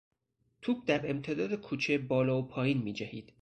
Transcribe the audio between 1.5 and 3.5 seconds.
کوچه بالا و پایین میجهید.